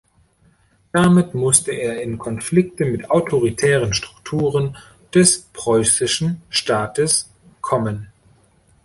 Damit 0.93 1.35
musste 1.35 1.73
er 1.73 2.01
in 2.01 2.17
Konflikte 2.17 2.85
mit 2.85 3.01
den 3.01 3.11
autoritären 3.11 3.93
Strukturen 3.93 4.75
des 5.13 5.43
preußischen 5.53 6.41
Staates 6.49 7.29
kommen. 7.61 8.09